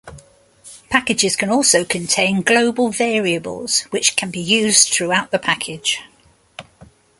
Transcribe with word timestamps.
Packages 0.89 1.35
can 1.35 1.51
also 1.51 1.85
contain 1.85 2.41
global 2.41 2.89
variables 2.89 3.81
which 3.91 4.15
can 4.15 4.31
be 4.31 4.39
used 4.39 4.87
throughout 4.87 5.29
the 5.29 5.37
package. 5.37 6.01